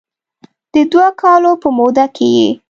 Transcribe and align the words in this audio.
د 0.73 0.75
دوه 0.91 1.07
کالو 1.21 1.51
په 1.61 1.69
موده 1.77 2.05
کې 2.15 2.27
یې 2.37 2.49